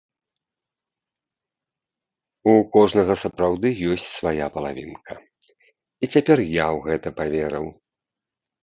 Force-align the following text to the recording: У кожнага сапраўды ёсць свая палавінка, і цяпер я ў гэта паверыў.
У 2.53 2.65
кожнага 2.77 3.19
сапраўды 3.25 3.67
ёсць 3.97 4.09
свая 4.17 4.47
палавінка, 4.57 5.13
і 6.03 6.05
цяпер 6.13 6.37
я 6.63 6.67
ў 6.75 6.77
гэта 6.91 7.07
паверыў. 7.23 7.65